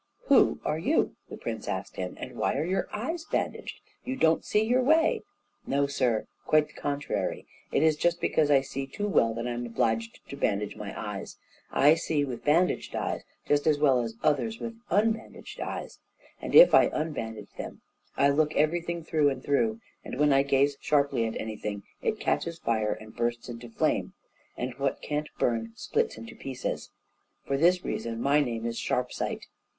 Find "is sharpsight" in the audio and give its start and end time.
28.65-29.43